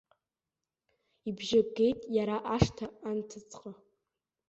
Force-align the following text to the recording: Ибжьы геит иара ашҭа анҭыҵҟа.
Ибжьы 1.29 1.61
геит 1.75 1.99
иара 2.17 2.37
ашҭа 2.55 2.87
анҭыҵҟа. 3.09 3.71